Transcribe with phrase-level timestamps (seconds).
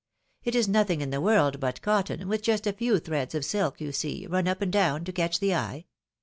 [0.43, 3.79] It is nothing in the world but cotton, with just a few threads of sSk,
[3.79, 5.85] you see, run up and down, to catch the eye.